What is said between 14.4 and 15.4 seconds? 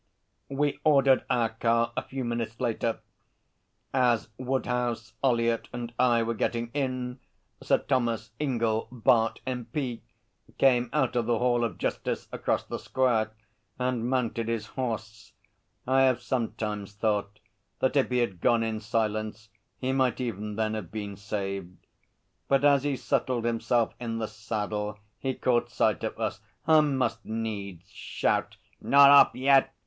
his horse.